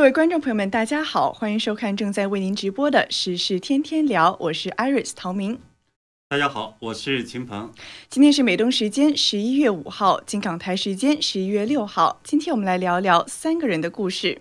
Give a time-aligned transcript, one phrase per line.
[0.00, 5.60] 各位观众朋友们，大家好，欢迎收看正在为您直播的《时事天天聊》，我是 Iris 陶明。
[6.30, 7.70] 大家好，我是秦鹏。
[8.08, 12.18] 今天是美东时间十一月五号，金港台时间十一月六号。
[12.24, 14.40] 今天我们来聊聊三个人的故事。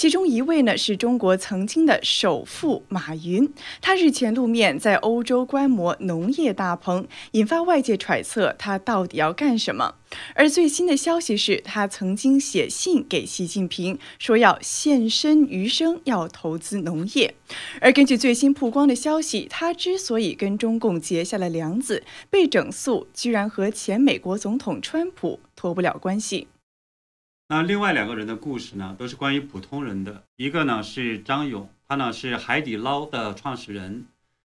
[0.00, 9.96] 其中一位呢是中国曾经的首富马云，他日前露面在欧洲观摩农业大棚，引发外界揣测他到底要干什么。
[10.34, 17.34] 而最新的消息是他曾经写信给习近平，说要献身余生要投资农业。
[17.82, 26.46] 而根据最新曝光的消息，他之所以跟中共结下了梁子，被整肃，居然和前美国总统川普脱不了关系。
[27.52, 30.22] 那另外两个人的故事呢，都是关于普通人的。
[30.36, 34.06] 一个呢是张勇，他呢是海底捞的创始人。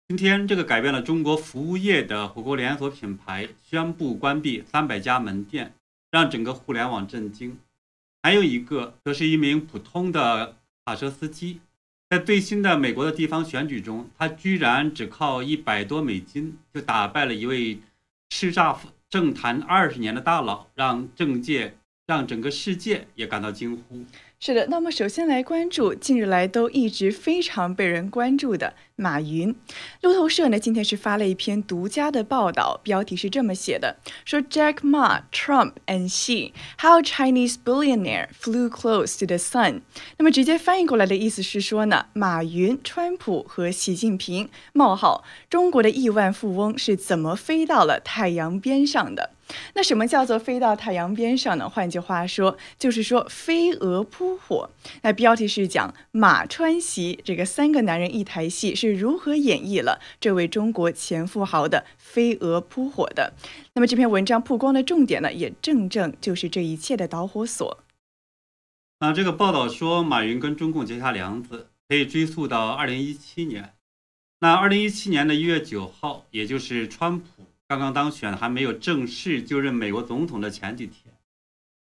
[0.09, 5.73] 今天这个改变了中国服务业的火锅连锁品牌宣布关闭三百家门店，
[6.11, 7.57] 让整个互联网震惊。
[8.25, 11.61] 还有一个则是一名普通的卡车司机，
[12.09, 17.79] 在最新的美国的地方选举中，他居然只靠一百多美金就打败了一位
[18.31, 18.77] 叱咤
[19.09, 21.77] 政坛二十年的大佬，让政界。
[22.11, 24.05] 让整个世界也感到惊呼。
[24.41, 29.55] 是的，那么首先来关注近日来都一直非常被人关注的马云。
[30.01, 39.83] 路透社呢今天是发了一篇独家的报道，标题是这么写的：说 Jack Ma, Trump and Xi how Chinese billionaire flew close to the sun。
[40.17, 49.31] 那么直接翻译过来的意思是说呢，马云、川普和习近平冒号中国的亿万富翁是怎么飞到了太阳边上的？
[49.75, 51.69] 那什么叫做飞到太阳边上呢？
[51.69, 54.71] 换句话说，就是说飞蛾扑火。
[55.03, 63.33] 那标题是讲马川习这个三个男人一台戏是如何演绎了这位中国前富豪的飞蛾扑火的。
[63.75, 67.79] 那么这篇文章曝光的重点呢，也正正就是这一切的导火索。
[69.01, 73.73] 那这个报道说，马云跟中共结下梁子，可以追溯到二零一七年。
[74.41, 77.27] 那二零一七年的一月九号，也就是川普。
[77.71, 81.15] 刚刚当选还没有正式就任美国总统的前几天，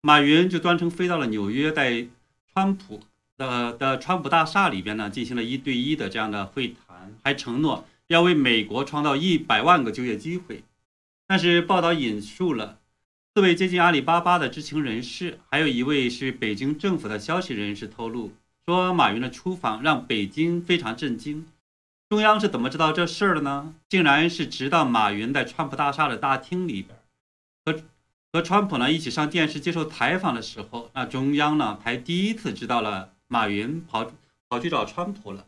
[0.00, 2.08] 马云就专程飞到了纽约，在
[2.52, 3.00] 川普
[3.38, 10.64] 的的川普大厦里边呢，进行了一对一的这样的会谈，还承诺要为美国创造一百万个就业机会。
[11.28, 12.80] 但是报道引述了
[13.32, 18.32] 四位接近阿里巴巴的知情人士，还有一位是北京政府的消息人士透露，
[18.66, 21.46] 说马云的出访让北京非常震惊。
[22.08, 23.74] 中央是怎么知道这事儿的呢？
[23.88, 26.96] 竟然是直到马云在川普大厦的大厅里边，
[27.64, 27.82] 和
[28.32, 34.12] 和川普呢一起上电视接受采访的时候，那中央呢才第一次知道了马云跑
[34.48, 35.46] 跑去找川普了。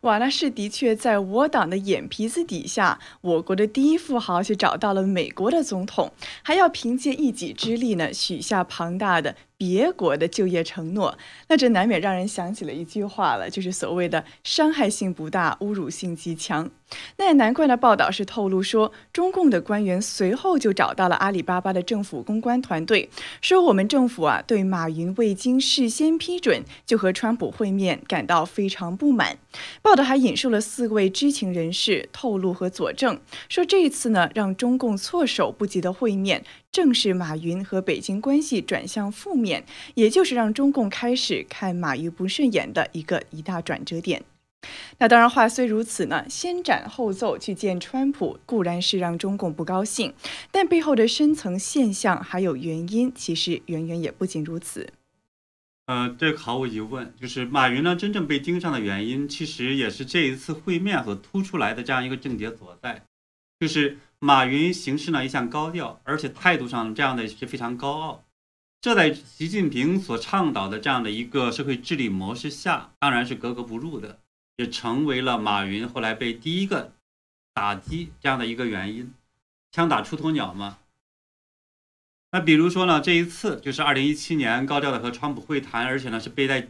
[0.00, 9.36] 哇，那是的确在我党的眼皮子底下，我国的第一富豪却找到了美国的总统，还要凭借一己之力呢许下庞大的。
[9.58, 11.16] 别国的就业承诺，
[11.48, 16.70] 那这难免让人想起了一句话了，就是所谓的伤害性不大，侮辱性极强。
[17.16, 17.76] 那也难怪呢。
[17.76, 23.10] 报道是透露说，中共的官员随后就找到了阿里巴巴的政府公关团队，
[23.40, 29.36] 说我们政府啊对马云未经事先批准就和川普会面感到非常不满。
[29.82, 36.44] 报道还引述了四位知情人士透露和佐证，说这一次呢让中共措手不及的会面。
[36.72, 39.64] 正是马云和北京关系转向负面，
[39.94, 44.22] 也就是让中共开始看马云不顺眼的一个一大转折点。
[44.98, 50.14] 那当然，话虽如此呢，先斩后奏去见川普固然是让中共不高兴，
[50.50, 54.92] 但背后的深层现象还有原因，其实远远也不仅如此。
[55.86, 63.02] 呃，这毫无疑问，就是马云呢真正被盯上的原因，其实也是这一次会面所突出来的这样一个症结所在，
[63.60, 63.98] 就是。
[64.18, 68.24] 马云行事呢一向高调，而且态度上这样的是非常高傲。
[68.80, 74.18] 这在习近平所倡导的这样的一个社会治理模式下，当然是格格不入的，
[74.56, 76.92] 也成为了马云后来被第一个
[77.52, 79.12] 打击这样的一个原因。
[79.72, 80.78] 枪打出头鸟嘛。
[82.32, 86.68] 那比如说呢，这一次就是二零一七年高调的和川普会谈，而且呢是被在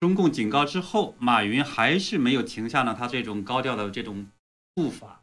[0.00, 4.26] 中共警告之后，马云还是没有停下呢他这种高调的这种
[4.74, 5.20] 步伐。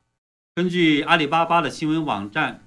[0.55, 2.63] 根据阿里巴巴的新闻网站，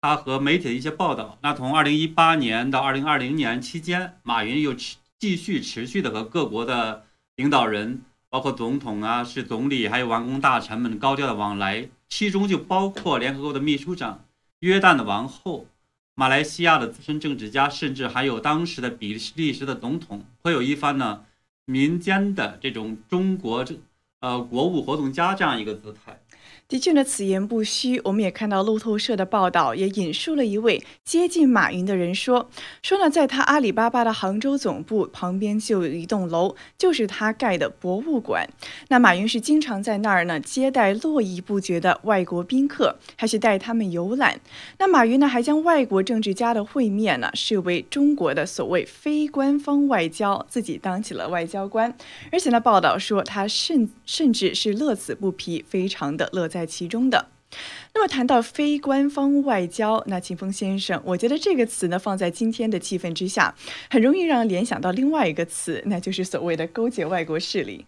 [0.00, 7.06] 他和媒体的一些报道，那从二零一八年到二零二零年期间，马云又持继续持续的和各国的
[7.36, 14.24] 领导人，包括总统啊、是总理，还有王公大臣们高调的往来，其中就包括联合国的秘书长、
[14.60, 15.66] 约旦的王后、
[16.14, 21.24] 马来西亚的资深政治家，甚至还有当时的比利时的总统，颇有一番呢
[21.64, 23.74] 民间的这种中国这
[24.20, 26.19] 呃国务活动家这样一个姿态。
[26.70, 28.00] 的确呢，此言不虚。
[28.04, 32.48] 我们也看到路透社的报道，也引述了一位接近马云的人说
[32.80, 38.48] ：“说呢，在他阿里巴巴的杭州总部旁边就有一栋楼，就是他盖的博物馆。
[38.86, 44.38] 那马云是经常在那儿呢接待络绎不绝的外国宾客，还是带他们游览。
[44.78, 51.92] 那马云呢，还将外国政治家的会面呢视为中国的所谓非官方外交，自己当起了外交官。
[52.30, 57.28] 而且呢，报道说他甚甚至是乐此不疲，非常的乐在。”在其中的。
[57.94, 63.54] 那么谈到非官方外交，那秦风先生，我觉得这个词呢，放在今天的气氛之下，
[63.90, 67.86] 很容易让人联想到另外一个词，那就是所谓的勾结外国势力。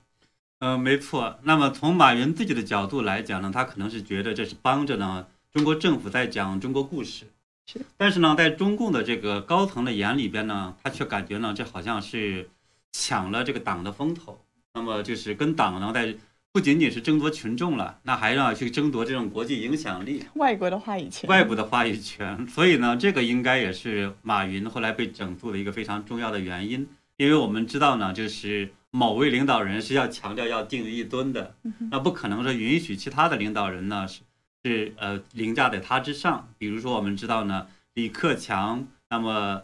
[0.59, 1.39] 呃，没错。
[1.43, 7.27] 那么从马云自己的角度来讲呢，他可能是觉得这是帮着呢中国政府在讲中国故事。
[7.67, 7.81] 是。
[7.97, 12.49] 但是呢，在中共的这个高层的眼里边呢，他却感觉呢，这好像是
[12.91, 14.41] 抢了这个党的风头。
[14.75, 16.17] 那么就是跟党呢在。
[16.55, 22.47] 不仅仅是争夺群众了，那还要去争夺这种国际影响力、外国的话语权、外部的话语权。
[22.47, 26.87] 所以呢，这个应该也是马云后来被整肃的一个非常重要的原因。
[27.17, 31.55] 因为我们知道呢，就是某位领导人是要强调要定一吨的，
[31.91, 34.21] 那不可能说允许其他的领导人呢是
[34.63, 36.51] 是呃凌驾在他之上。
[36.59, 39.63] 比如说，我们知道呢，李克强，那么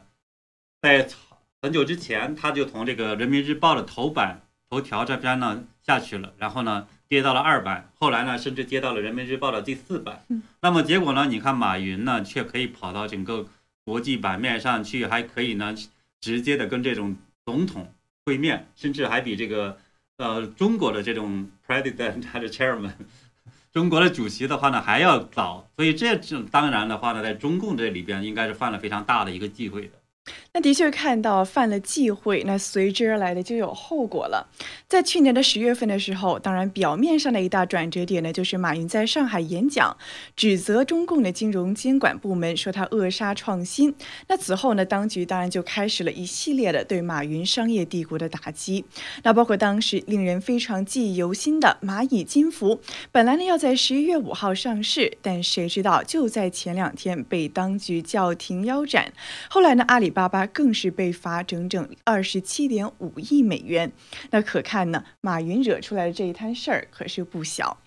[0.81, 1.07] 在
[1.61, 4.41] 很久之前他就从这个人民日报的头版。
[4.71, 10.25] 头条这边呢下去了，然后呢跌到了二版，后来呢甚至跌到了人民日报的第四版。
[10.61, 13.47] 那么结果呢，你看马云呢却可以跑到整个
[13.85, 15.75] 国际版面上去，还可以呢
[16.21, 17.93] 直接的跟这种总统
[18.27, 19.79] 会面，甚至还比这个
[20.19, 22.93] 呃中国的这种 president 还是 chairman，
[23.73, 25.67] 中国的主席的话呢还要早。
[25.77, 29.98] 所以这这当然的话呢，在中共这里边应该是犯了非常大的一个忌讳的。
[30.59, 34.49] 那的确看到犯了忌讳，那随之而来的就有后果了。
[34.89, 39.97] 在去年的十月份的时候，当然表面上的一大转折点呢，就是马云在上海演讲，
[40.35, 43.95] 指责中共的金融监管部门说他扼杀创新。
[44.27, 48.85] 那此后呢，当局当然就开始了一系列的对马云商业帝国的打击。
[49.23, 52.81] 那包括当时令人非常记忆犹新的蚂蚁金服，
[53.13, 59.13] 本来呢要在十一月五号上市，但谁知道就在前两天被当局叫停腰斩。
[59.49, 60.48] 后来呢，阿里巴巴。
[60.49, 63.93] 更是被罚整整二十七点五亿美元，
[64.31, 67.79] 那可看呢，马云惹出来的这一摊事儿可是不小。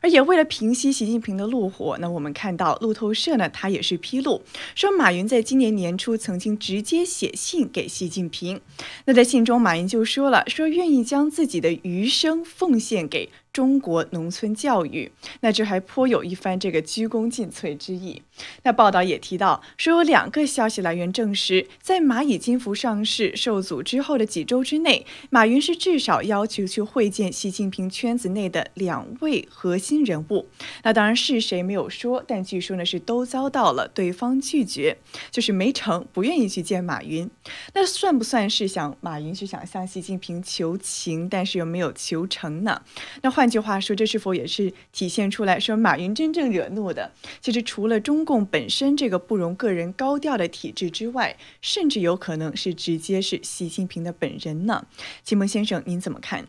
[0.00, 4.42] 而且为了平息习近平的怒火，那我们看到路透社呢，他也是披露
[4.76, 8.60] 说，马云在今年年初曾经直接写信给习近平。
[9.06, 13.28] 那在信中，马云就说了，说愿意将自己的余生奉献给。
[13.56, 15.10] 中国农村教育，
[15.40, 18.20] 那这还颇有一番这个鞠躬尽瘁之意。
[18.64, 30.46] 那报道也提到说，有两个消息来源证实，在蚂蚁金服上市受阻之后的几周之内，马云是至少要求去会见习近平圈子内的两位核心人物。
[30.82, 34.98] 那当然是谁没有说，但据说呢是都遭到了对方拒绝，
[35.30, 37.30] 就是没成，不愿意去见马云。
[37.72, 42.82] 那算不算是想马云是想向习近平求情，但是又没有求成呢？
[43.22, 43.45] 那换。
[43.46, 54.88] 换句话说，这是否也是体现出来说，马云真正惹怒的，其实除了中共本身这个不容个人高调的体制之外，甚至有可能是直接是习近平的本人呢？
[55.22, 56.48] 秦蒙先生，您怎么看？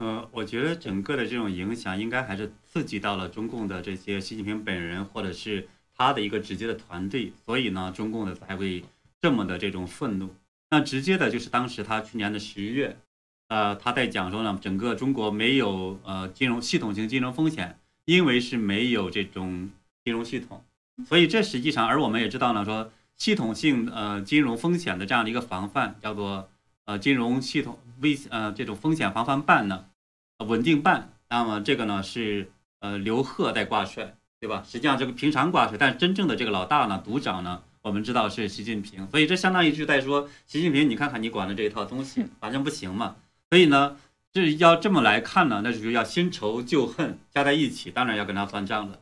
[0.00, 8.82] 呃，我觉得整个的这种影响，应该还是刺激到了中共的这些习近平本人，或者是他的一个直接的团队，所以呢，中共的才会
[9.20, 10.34] 这么的这种愤怒。
[10.70, 12.96] 那直接的就是当时他去年的十一月。
[13.48, 19.68] 呃，他在讲说呢，整个中国没有呃金融系统性金融风险，因为是没有这种
[20.04, 20.64] 金融系统，
[21.06, 26.48] 所以这实际上，而我们也知道呢，说系统性呃金融风险的这样的一个防范，叫做
[26.86, 29.84] 呃金融系统危呃这种风险防范办呢，
[30.38, 34.64] 稳定办，那么这个呢是呃刘鹤在挂帅，对吧？
[34.66, 43.14] 实际上这个平常挂帅，但真正的这个老大呢，独掌呢，我们知道是习近平，所以这相当于是在说习近平，你看看你管的这一套东西，反正不行嘛。
[43.52, 43.98] 所以呢，
[44.32, 48.98] 这要这么来看呢，那就是要新仇旧恨加在一起，当然要跟他算账了。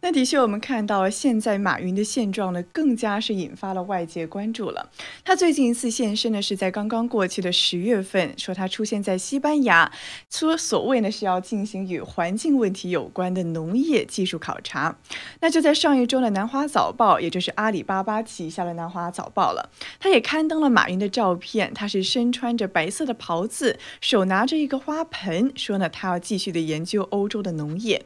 [0.00, 4.90] 那的确，我们看到现在马云的现状呢，更加是引发了外界关注了。
[5.24, 9.90] 他最近一次现身呢，是在刚刚过去的十月份，说他出现在西班牙，
[10.30, 14.96] 说所谓呢是要进行与环境问题有关的农业技术考察。
[15.40, 28.04] 那就在上一周的《南华早报》，也就是阿里巴巴旗下的《南华早报》了，他也刊登了马云的照片，他是身穿着白色的袍子，手拿着一个花盆，说呢他要继续的研究欧洲的农业。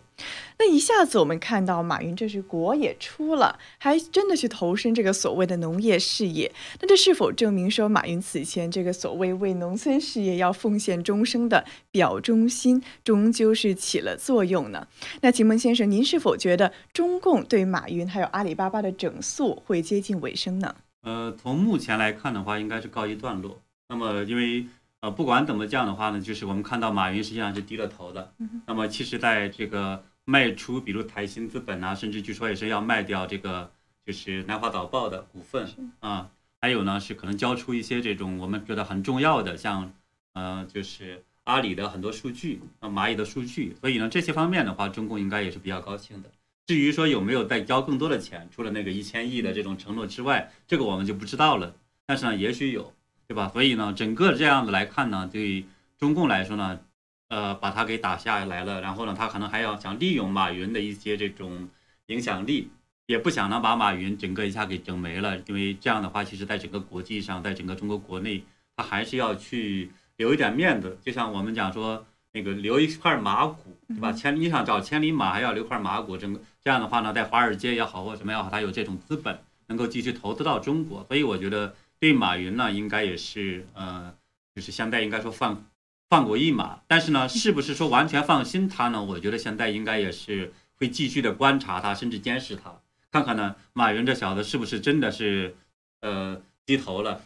[0.59, 6.53] 那一下子我们看到马云这是国也出了，还真的去投身这个所谓的农业事业。
[6.81, 14.87] 那这是否证明说马云此前这个所谓为农村事业要奉献终生的表忠心，终究是起了作用呢？
[15.23, 20.77] 那秦蒙先生，您是否觉得中共对马云还有阿里巴巴的整肃会接近尾声呢？
[21.03, 23.61] 呃，从目前来看的话，应该是告一段落。
[23.89, 24.65] 那么因为
[25.05, 28.33] 呃，不管怎么讲的话呢，就是我们看到马云实际上是低了头的。
[28.67, 30.03] 那么其实在这个。
[30.27, 33.71] 卖出，比如台新资本啊，甚至据说也是要卖掉这个，
[34.07, 35.69] 就是南华早报的股份
[36.01, 36.31] 啊。
[36.63, 39.93] 还有呢，是可能交出一些这种我们觉得很重要的，像，
[40.33, 43.77] 呃，就是阿里的很多数据啊，蚂蚁的数据。
[43.83, 46.31] 所以呢，这些方面的话，中共应该也是比较高兴的。
[46.67, 51.75] 至于说有没有再交更多的钱，除了那个一千亿的这种承诺之外，这个我们就不知道了。
[52.07, 52.95] 但是呢，也许有，
[53.27, 53.49] 对吧？
[53.53, 55.65] 所以呢，整个这样子来看呢，对
[55.99, 56.81] 中共来说呢。
[57.29, 61.69] 呃，把他给打下来了，然后呢，他可能还要想利用马云的一些这种
[62.07, 62.71] 影响力，
[63.07, 68.45] 也不想呢把马云整个一下给整没了，因为这样的话，其实在整个国际上，在整个中国国内，
[68.77, 70.97] 他还是要去留一点面子。
[71.03, 74.13] 就像我们讲说，那个留一块马骨，对吧？
[74.13, 81.05] 千你想找千里马，还要留块马骨，整个这样的话呢，在华尔街也好或什么也好，他有这种资本能够继续投资到中国。
[81.09, 81.75] 所以我觉得
[82.05, 84.15] 对马云呢，应该也是呃，
[84.55, 85.65] 就是现在应该说放。
[86.11, 89.03] 放过一马，但是呢，是不是说完全放心他呢？
[89.03, 92.79] 我觉得现在应该也是会继续的观察他，甚至监视他，
[93.11, 95.57] 看看呢，马云这小子是不是真的是，
[96.03, 97.23] 呃，低头了，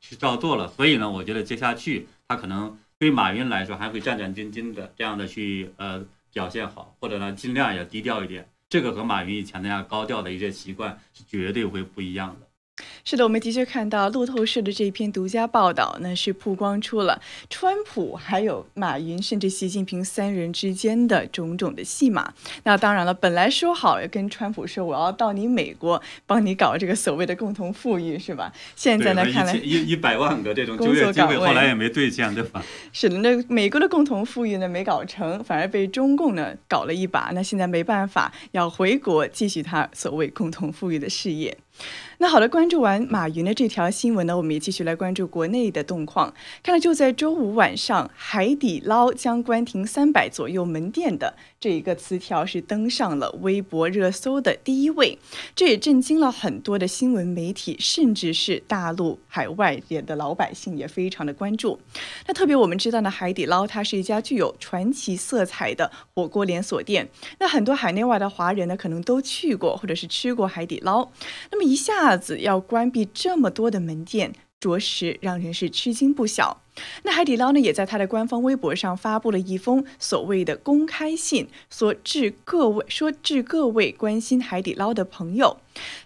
[0.00, 0.68] 去照做了。
[0.68, 8.48] 所以呢，我觉得接下去他可能对马云来说还会战战兢兢的这样的去呃表现好，或者呢尽量也低调一点。
[8.68, 12.46] 这个和马云以前那样高调的一些习惯是绝对会不一样的。
[13.04, 22.32] 是的，我们的确看到路透社的这篇独家报道呢，是曝光出了川普还有马云甚至习近平三人之间的种种的戏码。
[22.64, 28.52] 那当然了，本来说好要跟川普说我要到你美国帮你搞这个所谓的共同富裕，是吧？
[28.74, 32.64] 现在呢，看来一一百万个这种就业机会后来也没兑现，对吧？
[32.92, 37.30] 是的，那美国的共同富裕呢没搞成，反而被中共呢搞了一把。
[37.34, 41.56] 那现在没办法，要回国继续他所谓共同富裕的事业。
[42.18, 46.32] 那好的，关注完马云的这条新闻呢，我们也继续来关注国内的动况。
[46.62, 55.18] 看来就在周五晚上，海底捞将关停三百左右门店的这一个词条是登上了微博热搜的第一位，
[55.54, 61.78] 这也震惊了很多的新闻媒体，甚至是大陆海外界的老百姓也非常的关注。
[62.26, 71.10] 那特别我们知道呢，海底捞它是一家具有传奇色彩的火锅连锁店，那很多海内外的华人呢，可能都去过或者是吃过海底捞。
[71.50, 76.62] 那么一下子要关关闭这么多的门店，着实让人是吃惊不小。
[77.02, 85.58] 那海底捞呢，也在他的官方微博上发布了一封所谓的公开信，说致各位说致各位关心海底捞的朋友，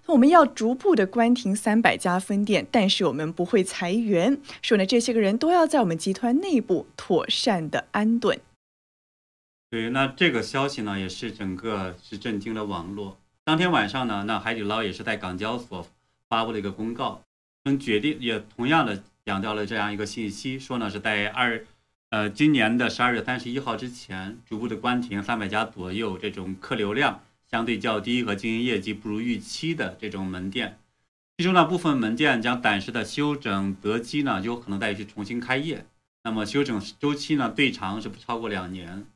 [0.07, 4.41] 我们要逐步的关停三百家分店，但是我们不会裁员。
[4.61, 8.41] 说呢，这些个人都要在我们集团内部妥善的安顿。
[9.71, 13.19] 对，那这个消息呢，也是整个是震惊了网络。
[13.45, 15.87] 当天晚上呢，那海底捞也是在港交所
[16.29, 17.23] 发布了一个公告，
[17.63, 21.65] 跟决定也同样的强调了这样一个信息，说呢是在二，
[22.11, 30.79] 呃今年的十二月三十一号之前，逐步的关停三百家左右这种客流量相对较低和经营业绩不如预期的这种门店，
[31.39, 35.87] 其中呢部分门店将暂时的休整择机呢，就可能再去重新开业，
[36.23, 39.07] 那么休整周期呢最长是不超过两年。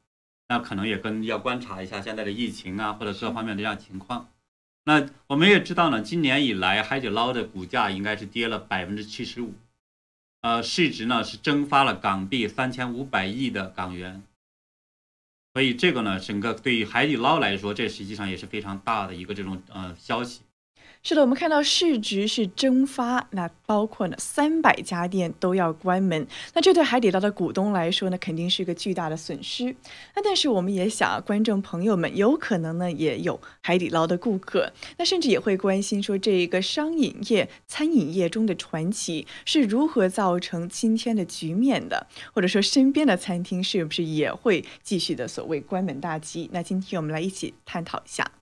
[0.51, 4.29] 那可能也跟要观察一下现在的疫情啊，或者各方面的这样情况。
[4.89, 9.53] 那我们也知道呢，今年以来海底捞的股价应该是跌了百分之七十五，
[10.41, 14.23] 呃，市值呢是蒸发了港币三千五百亿的港元。
[15.53, 20.41] 所以这个呢，整个对于海底捞来说，这实际上也是非常大的一个这种呃消息。
[21.03, 29.75] 是的，我们看到市值是蒸发，那包括呢三百家店都要关门，那这对海底捞的股东来说呢，肯定是一个巨大的损失。
[30.15, 46.51] 那但是我们也想，观众朋友们有可能呢也有海底捞的顾客，那甚至也会关心说，这一个商饮业、餐饮业中的传奇是如何造成今天的局面的，或者说身边的餐厅是不是也会继续的所谓关门大吉？
[46.53, 48.38] 那今天我们来一起探讨一下。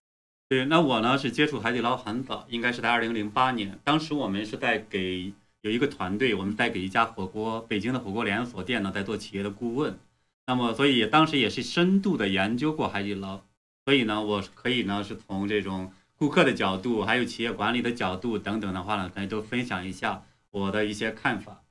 [0.49, 3.81] 对，那我呢是接触海底捞很早，应该是在二零零八年。
[3.83, 9.99] 当时我们是在给有一个团队，我们在给一家火锅北京的火锅连锁店呢在做企业的顾问。
[10.47, 13.41] 那么，所以当时也是深度的研究过海底捞。
[13.85, 20.23] 所以呢，我可以呢是从这种顾客的角度，还有企业管理的角度等等的话呢，可能都分享一下
[20.53, 21.62] 我的一些看法。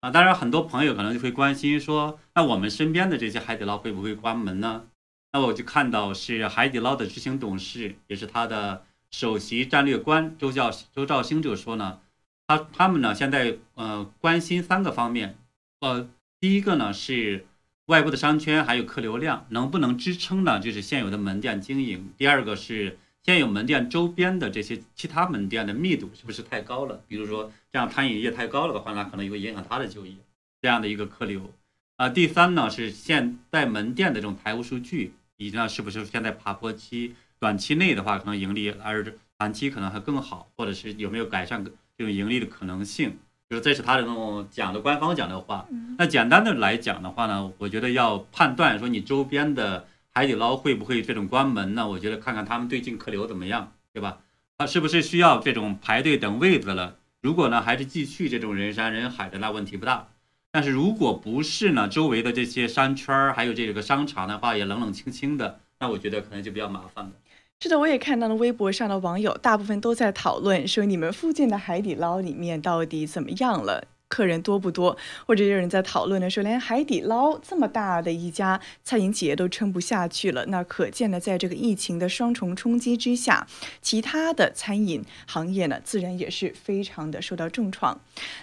[0.00, 4.84] 啊，当然很多朋友可能就会关心说，那我们身边的这些海底捞会不会关门呢？
[5.32, 12.00] 那我就看到是海底捞的执行董事，也是他的首席战略官周教周兆兴就说呢，
[12.48, 15.38] 他他们呢现在呃关心三个方面，
[15.80, 16.08] 呃，
[16.40, 17.46] 第一个呢是
[17.86, 22.12] 外部的商圈还有客流量能不能支撑呢，就是现有的门店经营。
[22.18, 27.00] 第二个是现有门店周边的这些其他门店的密度是不是太高了？
[27.06, 30.16] 比如说这样餐饮业太高了的话，那可能也会影响他的就业，
[30.60, 31.52] 这样的一个客流。
[31.96, 35.12] 啊，第三呢是现在门店的这种财务数据。
[35.40, 37.14] 以及呢，是不是现在爬坡期？
[37.38, 39.02] 短期内的话，可能盈利；而
[39.38, 43.16] 短期可能还更好，或者是有没有改善这种盈利的可能性？
[43.48, 45.66] 就是这是他的那种讲的官方讲的话。
[45.96, 51.88] 那简单的来讲的话呢，我觉得要判断说你周边的海底捞会不会这种关门呢？
[51.88, 54.18] 我觉得看看他们最近客流怎么样，对吧？
[54.58, 56.98] 他是不是需要这种排队等位子了？
[57.22, 60.08] 如果呢还是继续这种人山人海的，那问题不大。
[60.52, 67.12] 但是如果不是呢，周围的这些商圈儿还有这个商场的话，也冷冷清清的，那我觉得可能就比较麻烦了。
[67.60, 73.84] 是的，我也看到了微博上的网友，大部分都在讨论说，你们附近的海底捞里面到底怎么样了？
[74.10, 74.94] 客人多不多？
[75.24, 80.44] 或者有人在讨论的说，连海底捞这么大的一家餐饮企业都撑不下去了。
[80.46, 83.46] 那可见呢，在这个疫情的双重冲击之下，
[83.80, 87.98] 其他的餐饮行业呢，自然也是非常的受到重创。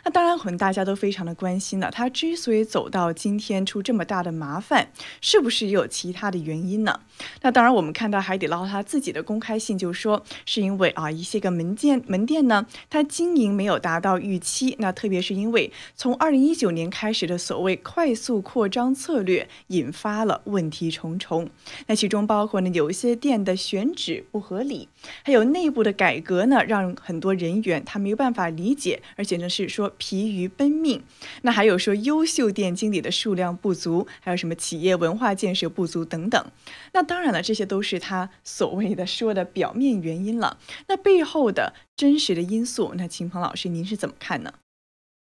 [0.06, 7.02] 那当然，可能大家都非常的关心了，他之所以走到今天出这么大的麻烦，是不是也有其他的原因呢？
[7.42, 14.76] 那当然，我们看到海底捞它自己的公开信就说，是因为啊一些个门店门店呢，它经营没有达到预期。
[14.80, 15.57] 那特别是因为
[15.96, 21.50] 从二零一九年开始的所谓快速扩张策略，引发了问题重重。
[21.88, 24.90] 那其中包括呢，有一些店的选址不合理，
[25.24, 31.02] 还有内部的改革呢，让很多人员他没有办法理解，而且呢是说疲于奔命。
[31.42, 36.46] 那还有说优秀店经理的数量不足，还有什么企业文化建设不足等等。
[36.94, 40.58] 那当然了，这些都是他所谓的说的表面原因了。
[40.88, 44.54] 那背后的真实的因素，那秦鹏老师您是怎么看呢？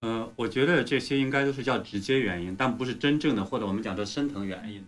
[0.03, 4.85] 呃，我觉得这些应该都是叫直接原因，但不是真正的或者我们讲的深层原因。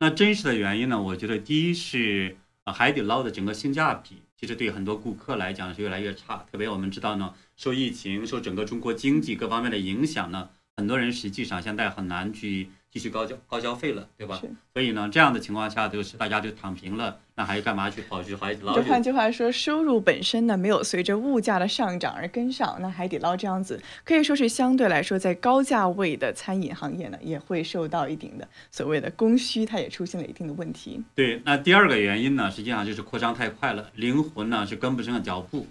[0.00, 1.00] 那真实的原因呢？
[1.02, 6.46] 我觉得第一是啊，海底捞的整个性价比，其实对很多顾客来讲是越来越差。
[6.52, 12.68] 特别我们知道呢，受疫情、受整个中国经济各方面的影响呢，很多人实际上现在很难去。
[12.90, 14.40] 继续高消高消费了，对吧？
[14.72, 18.74] 所以呢，这样的情况下，就是大家就躺平了，那还干嘛去跑去海底捞？
[18.74, 31.02] 就换句话说，收入本身呢没有随着物价的上涨而跟上，那海底捞这样子可以说是相对来说，在高价位的餐饮行业呢，也会受到一定的所谓的供需，它也出现了一定的问题。
[31.14, 35.66] 对，那第二个原因呢，实际上就是扩张太快了，灵魂呢是跟不上脚步。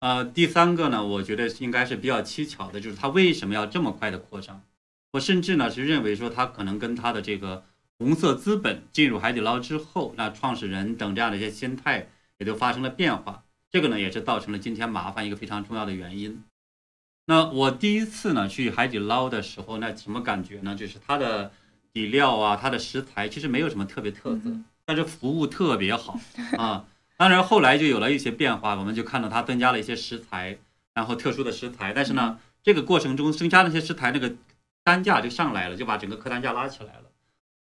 [0.00, 4.62] 呃，第三个呢，我觉得应该是比较蹊跷的，就是它为什么要这么快的扩张？
[5.12, 7.64] 我甚至呢是认为说，他可能跟他的这个
[7.98, 13.42] 红色资本进入海底捞之后，那创始人等这样的一些心态也都发生了变化。
[13.72, 16.44] 这个呢也是造成了今天麻烦一个非常重要的原因。
[17.26, 20.76] 那我第一次呢去海底捞的时候，那什么感觉呢？
[20.76, 21.50] 就是它的
[21.92, 24.52] 底料啊，它的食材其实没有什么特别特色，
[24.84, 26.20] 但是服务特别好
[26.56, 26.84] 啊。
[27.16, 30.58] 当然后来就有了一些变化，我们就看到它增加了一些食材，
[30.94, 31.92] 然后特殊的食材。
[31.92, 34.36] 但是呢，这个过程中增加那些食材那个。
[34.82, 37.04] 单价就上来了，就把整个客单价拉起来了。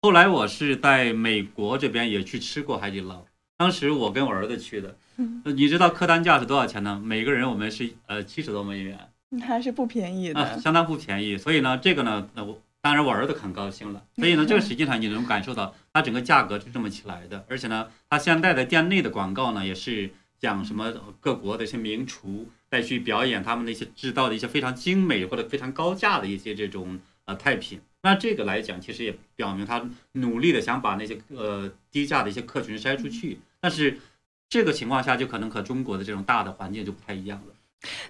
[0.02, 3.24] 后来我是在美国这边也去吃过海底捞，
[3.56, 4.96] 当时我跟我儿子去的。
[5.44, 7.00] 你知道客单价是多少钱呢？
[7.04, 8.96] 每个人我们是呃七十多美元，
[9.42, 11.36] 还是不便宜的，相当不便宜。
[11.36, 14.04] 所以呢，这个呢，那我当然我儿子很高兴了。
[14.14, 26.98] 所以呢，这个实际上你能感受到它整个价格是这么起来的，而且呢，它现在的店内的广告呢也是讲什么各国的一些名厨再去表演他们那些制造的一些非常精美或者非常高价的一些这种。
[27.28, 33.98] 呃，菜品，那这个来讲，其实也表明他努力的想把那些呃低价的一些客群筛出去，但是
[34.48, 37.52] 这个情况下，就可能和中国的这种大的环境就不太一样了。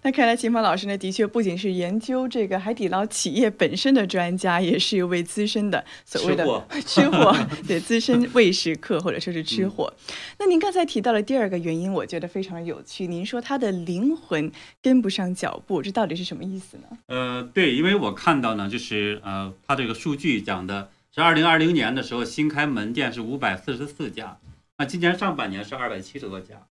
[0.03, 6.45] 那看来秦鹏老师呢，的确不仅是研究这个海底捞企业本身的专家，也是一位资深的所谓的
[6.87, 7.37] 吃货，
[7.69, 9.93] 对资深喂食客或者说是吃货。
[10.39, 13.07] 那您刚才提到了第二个原因，我觉得非常有趣。
[13.07, 14.51] 您说他的灵魂
[14.81, 16.85] 跟不上脚步，这到底是什么意思呢？
[17.07, 24.39] 呃，对，因为我看到呢，就是呃，他这个数据讲的是二零二零年的时候新开门店是五百四十四家，
[24.79, 26.67] 那今年上半年是二百七十多家。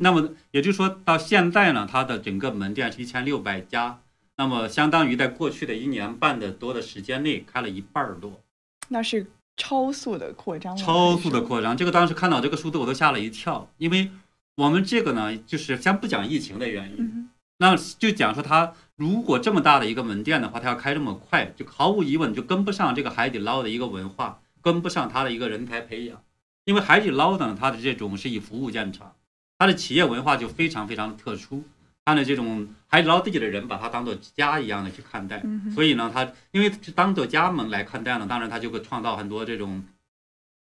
[0.00, 4.00] 那么也就是说到现在呢，它的整个门店是一千六百家，
[4.36, 8.40] 那么相当于在过去的一年半的多的时间内开了一半儿多，
[8.88, 9.26] 那是
[9.56, 10.76] 超速的扩张。
[10.76, 14.10] 超速的扩张，这个当时看到这个数字我都吓了一跳，因为
[14.56, 17.28] 我们这个呢，就是先不讲疫情的原因，
[17.58, 26.22] 那就讲说它如果这么大的一个门店的话，它要开这么快，就毫无疑问就跟不上这个海底捞的一个文化，跟不上它的一个人才培养。
[26.64, 29.14] 因为海底捞呢，它的这种是以服务见长，
[29.62, 31.62] 它的企业文化就非常非常的特殊。
[32.04, 35.40] 他的这种海底捞自己的人把它当做家一样的去看待，
[35.72, 39.84] 所以呢，他因为是当做家门来看待呢，当然他就会创造很多这种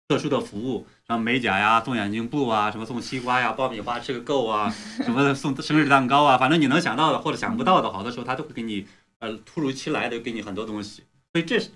[0.07, 4.69] 特殊的服务，像美甲呀、送眼镜布啊、什么送西瓜呀、爆米花吃个够啊、
[5.03, 8.87] 什么送生日蛋糕啊，反正你能想到的或者想不到的，好多时候他都会给你
[9.21, 11.71] 呃突如其来的给你很多东西，所以这是。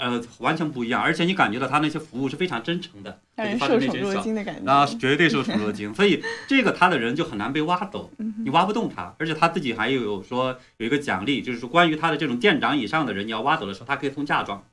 [0.00, 3.20] 呃，完全不一样，而且你感觉到他那些服务是非常真诚的，
[3.58, 5.92] 受宠若惊的感觉啊，绝对受宠若惊。
[5.94, 8.10] 所以这个他的人就很难被挖走，
[8.42, 9.14] 你挖不动他。
[9.18, 14.64] 而且他自己还有说有一个奖励，就是说关于他的这种店长以上的人，你要挖走的时候，他可以送嫁妆。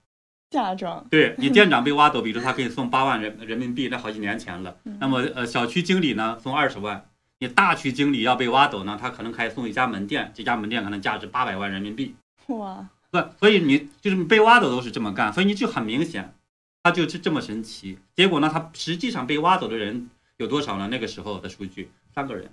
[0.50, 1.06] 嫁妆？
[1.10, 4.78] 对你店长被挖走，比如说他可以送八万人人民币，那好几年前了。
[5.00, 7.06] 那么呃，小区经理呢送二十万，
[7.40, 12.16] 你大区经理要被挖走呢，他可能可以送一家门店，这家门店可能价值八百万人民币。
[12.48, 12.88] 哇！
[13.22, 16.34] 不，所以你就是被挖走都是这么干，所以你就很明显，
[16.84, 17.98] 他就是这么神奇。
[18.16, 20.88] 结果呢，他实际上被挖走的人有多少呢？
[20.90, 22.50] 那个时候的数据三个人，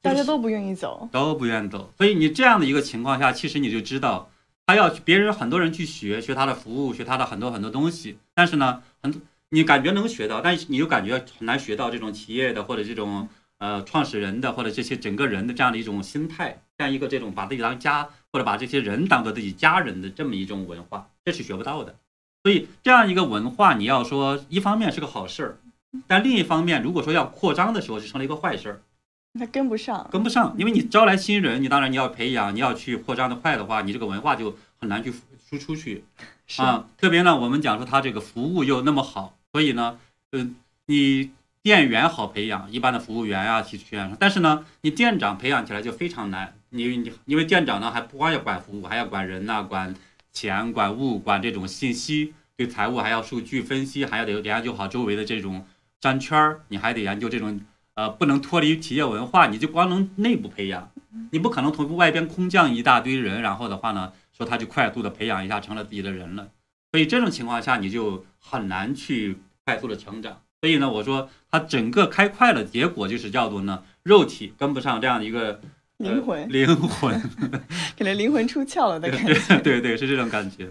[0.00, 1.92] 大家都不愿意走，都不愿意走。
[1.96, 4.30] 所以你这样的一个情况下，其实你就知道
[4.66, 8.18] 他要别人很多人去学学他的服务，学他的很多很多东西。
[8.34, 18.08] 但是呢，很你感觉能学到，但是你又感觉很难学到这种企业的或者这种呃创始人的或者这些整个人的这样的一种心态，这样一个这种把自己当家。
[18.32, 21.94] 或者把这些人当做自己家人的这么一种文化，这是学不到的。
[22.42, 25.58] 所以这样一个文化，你要说一方面是个好事儿，
[26.06, 28.82] 但另一方面，如果说要扩张的时候，就成了一个坏事儿。
[29.38, 35.12] 他跟不上，跟不上，因为你招来新人，你当然你要培养，你要去扩张的快的话，你这个文化就很难去
[35.48, 36.04] 输出去
[36.56, 36.86] 啊。
[36.96, 39.98] 特别呢，我们讲说他这个服务又那么好，所以呢，
[40.32, 41.30] 嗯，你。
[41.64, 46.56] 店员好培养，一般的服务员啊，去去但是呢，你店长培养起来就非常难。
[46.74, 49.94] 你你因为店长呢，还不光要管服务，还要管人呐，管
[50.32, 55.66] 钱、管物、管这种信息，对财务还要数据分析，还要得研究好周围的这种
[56.00, 57.60] 商圈儿，你还得研究这种
[57.92, 59.48] 呃，不能脱离企业文化。
[59.48, 60.90] 你就光能内部培养，
[61.30, 66.48] 你不可能从外边空降一大堆人，然后的话呢，说他就快速的培养一下成了自己的人了。
[66.90, 70.40] 所以这种情况下，你就很难去快速的成长。
[70.62, 75.60] 所以呢，我说它整个开快了，结果就是叫做呢，肉体跟不上这样的一个。
[76.02, 77.20] 灵魂，灵魂，
[77.96, 79.34] 可能灵魂出窍了的感觉。
[79.62, 80.70] 对对，是这种感觉。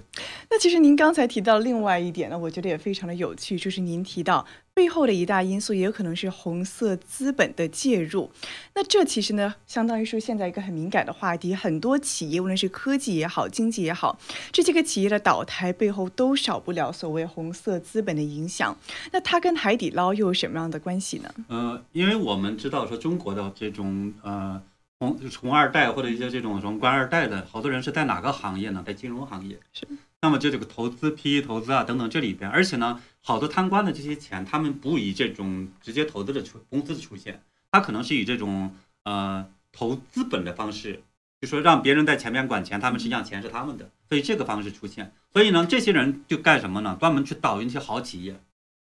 [0.50, 8.30] 那其实您刚才提到另外一点呢，我觉得也非常的有趣，就是您提到背后的一大因素也有可能是红色资本的介入。
[8.76, 14.20] 那这其实呢，相当于说现在一个很敏感的话题，很多企业无论是科技也好，经济也好，
[14.52, 18.78] 这些个企业的倒台背后都少不了所谓红色资本的影响。
[19.14, 21.34] 那它跟海底捞又有什么样的关系呢？
[21.48, 24.62] 呃，因为我们知道说中国的这种呃。
[25.02, 28.84] 红红二代或者一些这种什么官二代的好多人是在哪个行业呢？
[28.86, 29.60] 在金融行业。
[29.74, 29.88] 是。
[30.22, 41.02] 那么就这个投资、PE 投资啊等等这里边，而且呢，好多贪官的这些钱，他们不以这种直接投资的出公司的出现，他可能是以这种呃投资本的方式，
[41.42, 45.12] 就说让别人在前面管钱，他们实际上钱是他们的，所以这个方式出现。
[45.34, 46.96] 所以呢，这些人就干什么呢？
[47.00, 48.40] 专门去倒一些好企业。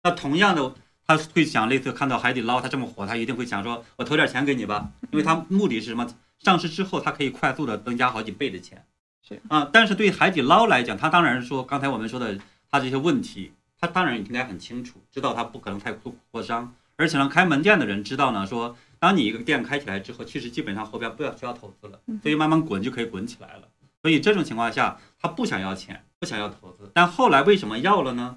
[0.03, 0.75] 那同样的。
[1.09, 6.07] 他会想，类似看到海底捞，他这么火，他一定会想说：“我投点钱给你吧。”因为他目的是什么？
[6.39, 8.85] 上市之后，他可以快速的增加好几倍的钱。
[9.27, 12.39] 是啊，但是对海底捞来讲，他当然说，刚才我们说的
[12.71, 16.75] 他这些问题，他当然应该很清楚，知道他不可能太扩扩张。
[16.97, 23.63] 而且呢，开门店的人知道呢，说当你一个店开起来之后，其实基本上后边不要需要投资了，所以慢慢滚就可以滚起来了。
[24.03, 28.37] 所以这种情况下，他不想要钱，不想要投资，但后来为什么要了呢？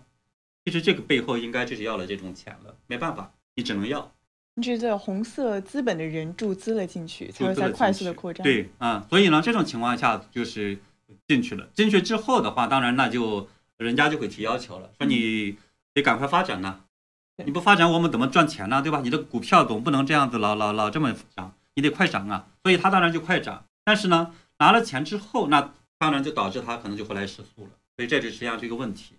[0.64, 4.12] 其实这个背后应该就是要了这种钱了，没办法，你只能要。
[4.56, 8.44] 你觉得红色资本的人注资了进去，才会在快速的扩张。
[8.44, 10.78] 对，啊，所以呢，这种情况下就是
[11.28, 11.68] 进去了。
[11.74, 13.48] 进去之后的话，当然那就
[13.78, 15.58] 人家就会提要求了，说你
[15.94, 16.82] 得赶快发展呢，
[17.46, 18.82] 你不发展我们怎么赚钱呢？
[18.82, 19.00] 对吧？
[19.02, 22.48] 你的股票总不能这样子老老老这么涨，你得快涨啊。
[22.62, 27.70] 所以他当然就快涨，但是呢，拿了钱之后，那当然就导致他可能就会来失速了。
[27.96, 29.16] 所以这就实际上是一个问题。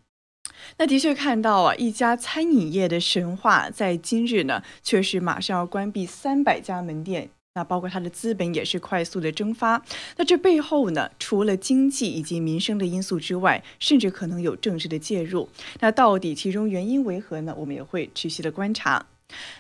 [0.79, 7.31] 那的确看到啊，一家餐饮业的神话，在今日呢，却是马上要关闭三百家门店。
[7.55, 9.85] 那包括它的资本也是快速的蒸发。
[10.17, 15.47] 那这背后呢，除了经济以及民生的因素之外，甚至可能有政治的介入。
[15.81, 17.55] 那到底其中原因为何呢？
[17.59, 19.05] 我们也会持续的观察。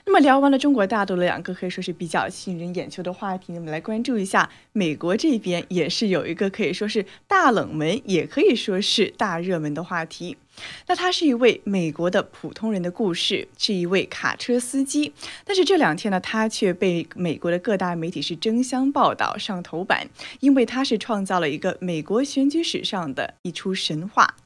[0.06, 10.38] 那么聊完了中国大陆的两个可以说是比较吸引人眼球的话题，我们来关注一下美国这边也是有一个可以说是大冷门，也可以说是大热门的话题。
[10.86, 15.12] 那他是一位美国的普通人的故事，是一位卡车司机。
[15.44, 20.08] 但是这两天呢，他却被美国的各大媒体是争相报道上头版，
[20.40, 24.36] 因为他是创造了一个美国选举史上的一出神话。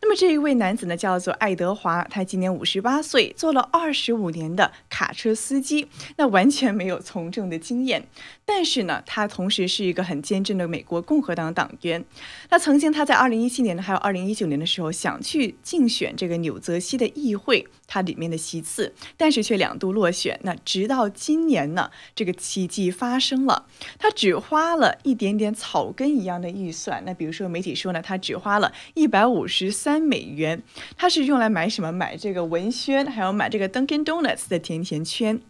[0.00, 8.08] 那么这一位男子呢，叫做爱德华，他今年五十八岁，做了二十五年的卡车司机，那完全没有从政的经验。
[8.52, 12.04] 但是呢，他同时是一个很坚贞的美国共和党党员。
[12.50, 20.36] 那曾经他在二零一七年呢，还有二零一九年的时候，想去竞选这个纽泽西的议会，他里面的席次，但是却两度落选。
[20.42, 23.66] 那直到今年呢，这个奇迹发生了，
[24.00, 27.04] 他只花了一点点草根一样的预算。
[27.06, 30.60] 那比如说媒体说呢，他只花了一百五十三美元，
[30.96, 31.92] 他是用来买什么？
[31.92, 35.40] 买这个文轩，还有买这个 Dunkin Donuts 的甜甜圈。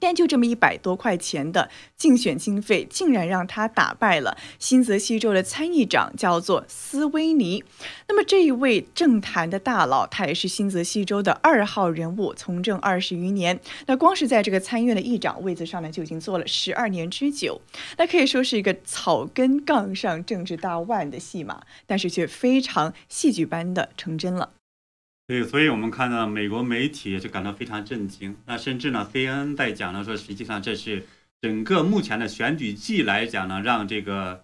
[0.00, 7.64] 但就这么一百多块钱的竞选经费，竟然让他打败了新泽西州的参议长，叫做斯威尼。
[8.08, 13.58] 那么这一位政坛的大佬，他也是新泽西州的二号人物，从政二十余年。
[13.86, 17.60] 那光是在这个参议院的议长位子上呢，就已经做了十二年之久。
[17.96, 24.50] 那可以说是一个草根杠上政治大腕的戏码，但是却非常戏剧般的成真了。
[25.28, 28.34] 对，所以我们看到美国媒体就感到非常震惊。
[28.46, 31.06] 那甚至呢，CNN 在讲呢，说实际上这是
[31.42, 34.42] 整个目前的选举季来讲呢，让这个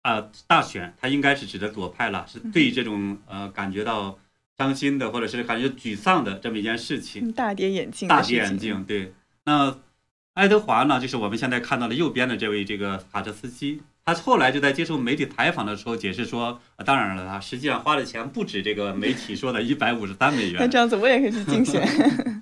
[0.00, 4.18] 啊大选，它应该是指的左派了，是对这种呃感觉到
[4.56, 7.30] 伤心的或者是感觉沮丧的这么一件事情。
[7.32, 8.82] 大跌眼镜，大跌眼镜。
[8.84, 9.12] 对，
[9.44, 9.76] 那
[10.32, 13.82] 爱德华呢，就是我们现在看到的右边的这位这个卡车司机。
[14.04, 20.56] 他后来就在接受媒体采访的时候解释说：“当然了，他实际上花的钱不止这个媒体说的一百五十三美元。
[20.58, 21.86] 那这样子我也可以去竞选。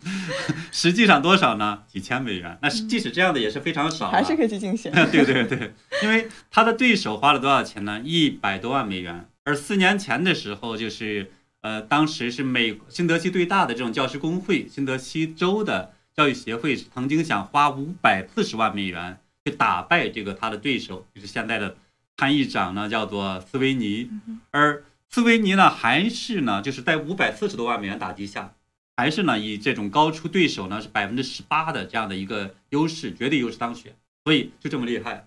[0.73, 1.83] 实际上多少呢？
[1.87, 2.57] 几千美元。
[2.63, 4.11] 那即使这样的也是非常少。
[4.11, 4.91] 还是可以去竞选。
[5.13, 8.01] 对对对，因为他的对手花了多少钱呢？
[8.03, 9.27] 一百多万美元。
[9.45, 21.77] 而四年前的时候，就是呃，当时是美新泽西最大的这种教师工会——新泽西州的教育协会，曾经想花五百四十万美元。”去打败这个他的对手，就是现在的
[22.17, 24.11] 参议长呢，叫做斯维尼。
[24.51, 28.55] 而斯维尼呢，还是呢，就是在五百四十多万美元打击下，
[28.97, 33.97] 还是呢以这种高出对手呢是百分之十八的这样的一个优势，绝对优势当选。
[34.25, 35.27] 所以就这么厉害。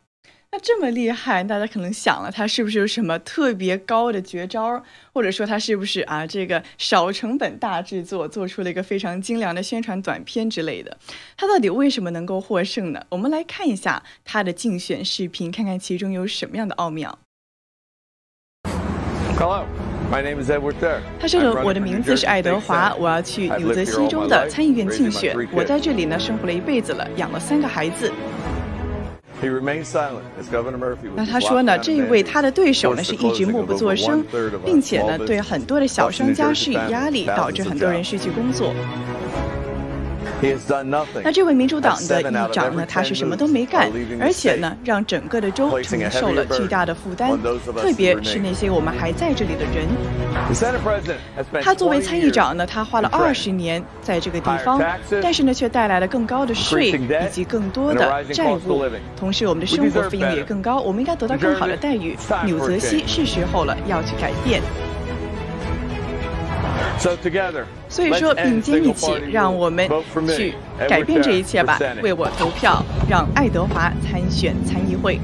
[0.54, 10.96] 那这么厉害，大家可能想了，他是不是有什么特别高的绝招，或者说他是不是啊这个少成本大制作，做出了一个非常精良的宣传短片之类的？
[11.36, 13.04] 他到底为什么能够获胜呢？
[13.10, 17.18] 我们来看一下他的竞选视频，看看其中有什么样的奥妙。
[19.40, 19.66] Hello,
[20.12, 20.76] my name is Edward。
[21.20, 25.36] 他说的：“我的名字是爱德华，我要去纽泽西州的参议院竞选。
[25.52, 28.14] 我在这里呢生活了一辈子了，养了三个孩子。”
[31.16, 34.24] 那他说呢，这一位他的对手呢是一直默不作声，
[34.66, 38.74] 并且呢对很多的小商家施以压力，导致很多人失去工作。
[41.24, 47.32] 那这位民主党的议长呢，他是什么都没干，而且呢，让整个的州承受了巨大的负担，
[47.78, 49.88] 特别是那些我们还在这里的人。
[51.62, 54.82] 他作为参议长呢，他花了二十年在这个地方，
[55.22, 58.84] 但是呢，却带来了更高的税以及更多的债务，
[59.16, 62.18] 同时我们的生活费用也更高，我们应该得到更好的待遇。
[62.46, 64.62] 纽泽西是时候了，要去改变。
[67.90, 69.88] 所以说，并肩一起，让我们
[70.36, 70.54] 去
[70.88, 71.78] 改变这一切吧！
[72.02, 75.20] 为我投票，让爱德华参选参议会。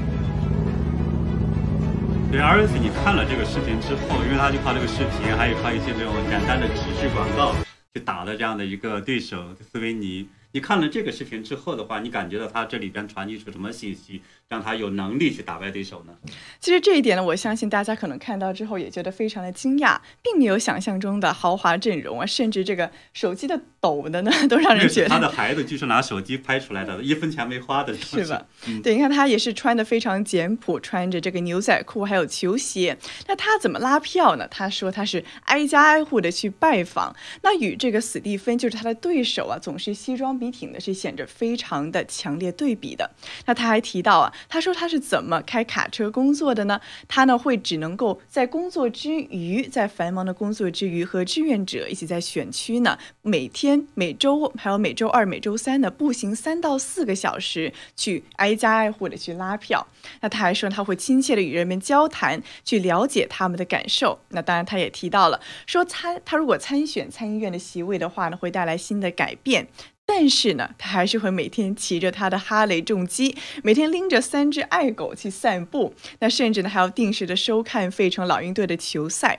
[2.30, 7.54] 对，而且你看了这个视频之后，因为他就靠这个视频，还有靠一些这种简单的纸质广告，
[7.92, 10.28] 去打的这样的一个对手斯维尼。
[10.52, 16.12] 你看了这个视频之后的话，你感觉到他这里边传递出什么信息，让他有能力去打败对手呢？
[16.58, 28.44] 其实这一点呢，我相信大家可能看到之后也觉得非常的惊讶，并没有想象中的豪华阵容啊，甚至这个手机的抖的呢， 都让人觉得他的孩子就是拿手机拍出来的， 一分钱没花的，是吧？
[28.82, 32.98] 对，你看他也是穿的非常简朴，穿着这个牛仔裤还有球鞋。
[33.28, 34.48] 那他怎么拉票呢？
[34.50, 40.36] 他说他是挨家挨户的去拜访，那与这个史蒂芬就是他的对手啊，总是西装。
[40.40, 43.10] 笔挺的是显着非常的强烈对比的。
[43.44, 46.80] 那他还提到啊，他说他是怎么开卡车工作的呢？
[47.08, 59.86] 他呢会只能够在工作之余，在繁忙的工作之余，和志愿者一起在选区呢，每天、每周还有每周二、每周三呢，步行三到四个小时去挨家挨户的去拉票。
[60.20, 64.18] 那他还说他会亲切的与人们交谈，去了解他们的感受。
[64.28, 69.68] 那当然他也提到了，说参他如果参选参议院的席位的话呢，会带来新的改变。
[70.12, 75.94] 但是呢，他还是会每天骑着他的哈雷重机，每天拎着三只爱狗去散步。
[76.18, 79.38] 那甚至呢，还要定时的收看费城老鹰队的球赛。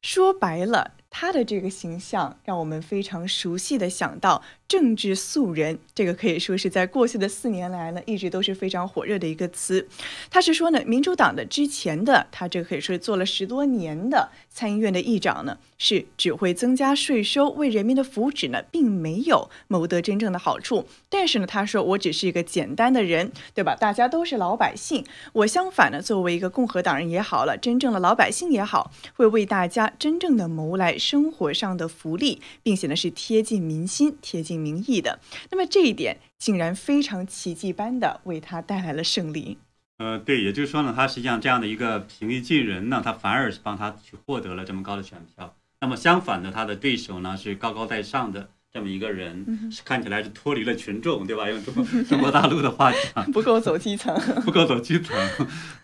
[0.00, 9.86] 说白了，他的这个形象让我们非常熟悉的想到政治素人，这个可以说是在过去的四年来呢，一直都是非常火热的一个词。
[10.30, 20.86] 他是说呢，民主党的之前的他这个可以说做了十多年的参议院的议长呢，是只会增加税收，为人民的福祉呢，并没有谋得真正的好处。
[21.10, 23.76] 但是呢，他说我只是一个简单的人，对吧？
[23.76, 25.04] 大家都是老百姓，
[25.34, 35.18] 我相反呢，作为一个共和党人也好了，真正的老百姓也好，会为大家真正的谋来生活上的福利，并且呢是贴近民心、贴近民意的。
[35.50, 39.58] 那么这一点竟然非常奇迹般的为他带来了胜利。
[39.98, 45.54] 呃，对，也就是说呢，他实际上这样的一个平易近人呢，他反而是帮他去获得了这么高的选票。
[45.80, 48.48] 那么相反的，他的对手呢是高高在上的。
[48.74, 51.46] 这么一个人，是看起来是脱离了群众，对吧？
[51.46, 51.74] 用中
[52.06, 55.14] 中国大陆的话讲， 不够走基层，不够走基层。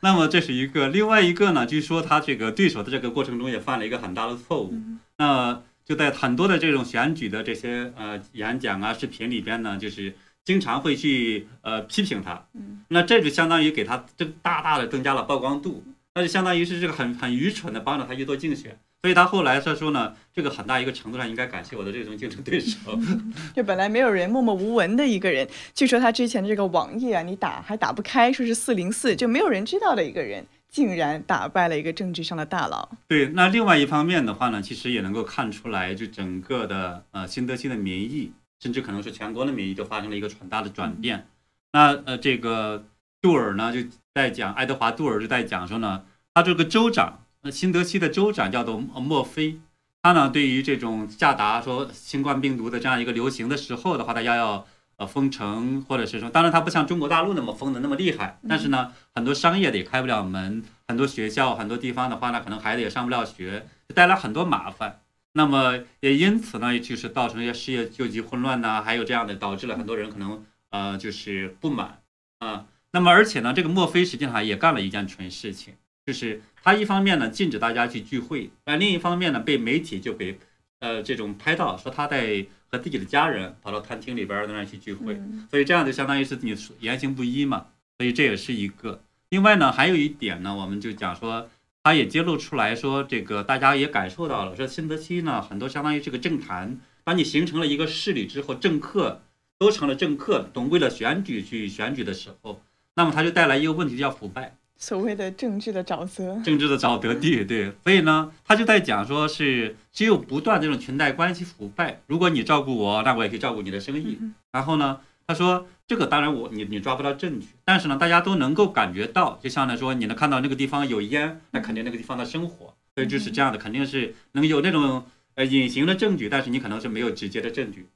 [0.00, 4.72] 那么这是一个，另外一个呢，据说他这个对手的这个过程中也犯了一个很大的错误。
[5.18, 12.44] 那就在很多的这种选举的这些呃演讲啊、视频里边呢，就是经常会去呃批评他。
[12.88, 15.82] 那这就相当于给他增大大的增加了曝光度，
[16.14, 18.78] 那就相当于是这个很很愚蠢的帮着他去做竞选。
[19.00, 22.78] 所以他后来他说呢，这个很大一个程度上应该感谢我的这种竞争对手。
[23.56, 32.88] 就本来没有人默默无闻的一个人，据说他之前的这个网页啊，你打还打不开，说是四零四，就没有人知道的一个人，竟然打败了一个政治上的大佬。
[33.06, 41.26] 对，那另外一方面的话呢，其实也能够看出来，就整个的呃新德西的民意，甚至可能是全国的民意，都发生了一个很大的转变。
[41.72, 42.84] 那呃这个
[43.20, 46.04] 杜尔呢就在讲，爱德华杜尔就在讲说呢，
[46.34, 47.20] 他这个州长。
[47.40, 49.60] 呃新德西的州长叫做墨菲，
[50.02, 54.66] 他呢对于这种下达说新冠病毒的这样一个流行的时候的话，大家要
[54.98, 65.00] 呃封城，或者是说，当然它不像中国大陆那么封的那么厉害，但是呢，很多商业的也开不了门，很多学校很多地方的话呢，可能孩子也上不了学，带来很多麻烦。
[65.32, 72.00] 那么也因此呢，就是造成一些失业救济混乱呐，还有这样的导致了很多人可能呃就是不满
[72.40, 72.66] 啊。
[72.92, 75.74] 那么而且呢，这个墨菲实际上也干了一件蠢事情。
[76.06, 80.38] 就是他一方面呢禁止大家去聚会，但另一方面呢被媒体就给
[80.80, 89.00] 呃这种拍到说他在和自己的家人跑到餐厅里边在那去聚会，所以这样就相当于是你言行不一嘛，所以这也是一个。
[89.30, 91.48] 另外呢还有一点呢，我们就讲说
[91.82, 99.22] 他也揭露出来说这个大家也感受到了，说新泽西呢很多相当于这个政坛，当你形成了一个势力之后，政客
[99.58, 102.62] 都成了政客，懂为了选举去选举的时候，
[102.94, 104.56] 那么他就带来一个问题叫腐败。
[104.78, 114.16] 所谓的政治的沼泽，政治的沼泽地，对，所以呢，他就在讲说是只有不断这种裙带关系腐败，如果你照顾我，那我也可以照顾你的生意。
[114.52, 127.88] 然后呢，他说这个当然我你你抓不到证据，但是呢，大家都能够感觉到，就像来说你能看到那个地方有烟，那肯定那个地方的生活，所以就是这样的，肯定是能有那种呃隐形的证据，但是你可能是没有直接的证据。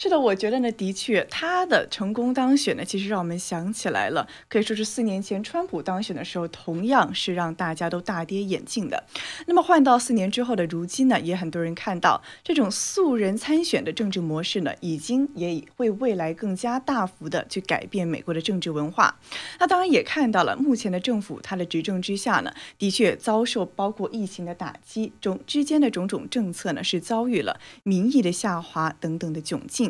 [0.00, 9.02] 是的，我觉得呢，的确，他的成功当选呢，其实让我们想起来了，可以说是四年前川普当选的时候，同样是让大家都大跌眼镜的。
[9.46, 19.18] 那么换到四年之后的如今呢，也很多人看到这种素人参选的政治模式呢，已经也会未来更加大幅的去改变美国的政治文化。
[19.58, 29.87] 那当然也看到了目前的政府，它的执政之下呢，的确遭受包括疫情的打击中之间的种种政策呢，是遭遇了民意的下滑等等的窘境。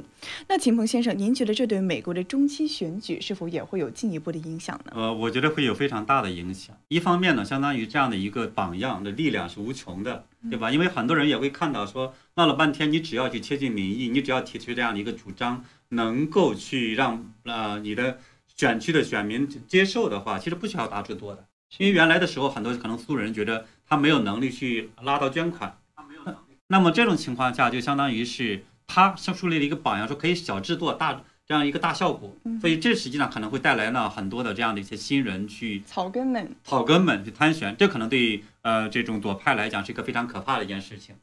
[0.49, 4.93] 那秦鹏先生，您觉得这对美国的中期选举是否也会有进一步的影响呢？
[4.95, 6.77] 呃，我觉得会有非常大的影响。
[6.89, 10.71] 一方面呢，相当于这样的一个榜样的力量是无穷的，对吧？
[10.71, 18.19] 因为很多人也会看到说，闹了半天，你只要去贴近民意，你只要提出这样的一个主张，能够去让呃你的
[18.57, 21.45] 选区的选民接受的话，其实不需要大制多的。
[21.79, 26.57] 因为原来的时候，很多可能素人觉得他没有能力去拉到捐款，他没有能力。
[26.69, 28.65] 那么这种情况下，就相当于是。
[28.89, 41.15] 他像树立了一个榜样，说可以小制作大这样一个大效果，所以这实际上可能会带来呢很多的这样的一些新人去草根们草根们去参选，这可能对呃这种左派来讲是一个非常可怕的一件事情。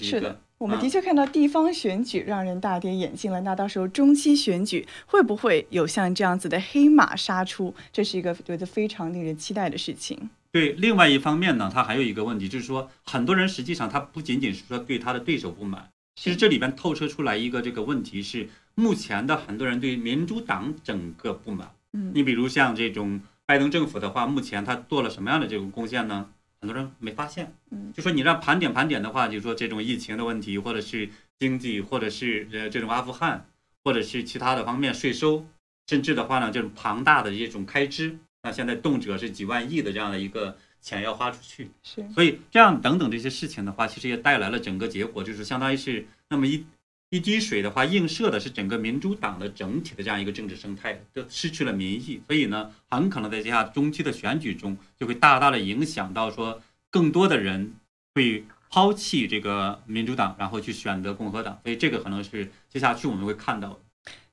[0.00, 7.74] 是的，我们的确看到地方选举让人大跌眼镜了，那到时候中期选举会不会有像这样子的黑马杀出？
[7.92, 10.30] 这是一个觉得非常令人期待的事情。
[10.50, 15.90] 对，另外一方面呢，他还有一个问题，就是说很多人实际上他不仅仅是说对他的对手不满。
[16.16, 21.74] 其实这里边透彻出来一个这个问题是，目前的很多人对民主党整个不满。
[21.92, 26.30] 嗯，你比如像这种拜登政府的话，目前他做了什么样的这种贡献呢？
[26.60, 27.52] 很多人没发现。
[27.70, 33.46] 嗯，就说你让盘点盘点的话，就说这种疫情的问题，或者是经济，或者是呃这种阿富汗，
[33.82, 35.46] 或者是其他的方面税收，
[35.88, 40.56] 甚至的话呢，这种庞大的这种开支，那现在动辄是几万亿的这样的一个。
[40.84, 46.62] 钱要花出去，是，所以这样等等这些事情的话，其实也带来了整个结果，就是相当于是那么一
[47.08, 56.60] 一滴水的话，映射的是整个民主党的整体的这样一个政治生态，就失去了民意，所以呢，很可能在接下来中期的选举中，就会大大的影响到说，
[56.90, 57.72] 更多的人
[58.14, 63.80] 会抛弃这个民主党，然后去选择共和党，所以这个可能是接下去我们会看到的。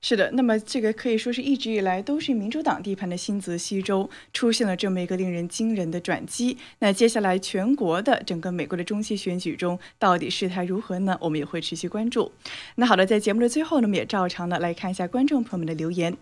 [0.03, 6.57] 是的，那么这个可以说是一直以来都是民主党地盘的新泽西州出现了这么一个令人惊人的转机。
[6.79, 11.15] 那接下来全国的整个美国的中期选举中，到底事态如何呢？
[11.21, 12.31] 我们也会持续关注。
[12.75, 16.17] 那好的，在节目的最后呢，我们也照常的来看一下观众朋友们的留言。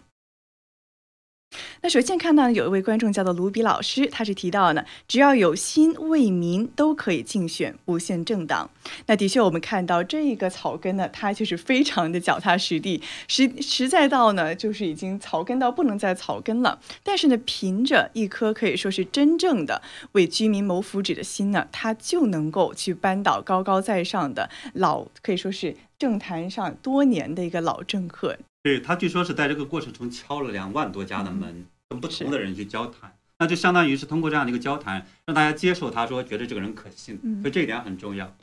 [1.82, 8.70] 那首先看到呢有一位观众叫做卢比老师，他是提到呢，只要有心为民，都可以竞选，不限政党。
[9.06, 16.80] 那的确，我们看到这一个草根呢，他就是非常的脚踏实地，实实在到呢，就是已经草根到不能再草根了。
[17.02, 19.82] 但是呢，凭着一颗可以说是真正的
[20.12, 28.38] 为居民谋福祉的心呢，他就能够去扳倒高高在上的老，可以说是政坛上多年的一个老政客。
[28.62, 38.36] 对他据说是在这个过程中敲了两万多家的门，跟不同的人去交谈，那就相当于是通过这样的一个交谈，让大家接受他说觉得这个人可信，所以这一点很重要。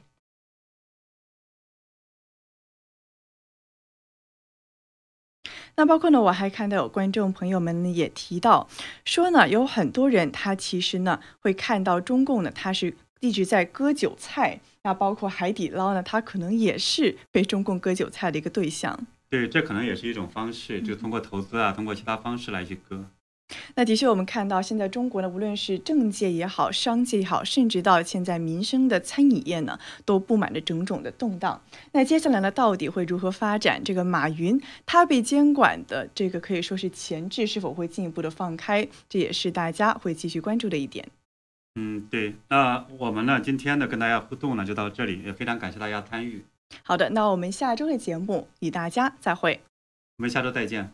[5.79, 8.67] 那包括呢，我还看到有观众朋友们也提到
[9.05, 19.07] 说呢，有很多人他其实呢会看到中共呢，他是一直在割韭菜，那包括海底捞呢，他可能也是被中共割韭菜的一个对象。
[19.29, 23.05] 对，这可能也是一种方式，就通过投资啊，通过其他方式来去割。
[23.77, 31.63] 那的确，我们看到现在中国呢，无论是政界也好，商界也好，甚至到现在民生的餐饮业呢，都布满着种种的动荡。
[31.93, 33.81] 那接下来呢，到底会如何发展？
[33.85, 38.89] 这个马云他被监管的这个可以说是前置，是否会进一步的放开？
[39.09, 41.09] 这也是大家会继续关注的一点。
[41.77, 42.35] 嗯，对。
[42.49, 46.45] 那我们呢，今天呢跟大家互动呢，就到这里，也非常感谢大家参与。
[46.83, 49.61] 好的，那我们下周的节目与大家再会。
[50.19, 50.93] 我们下周再见。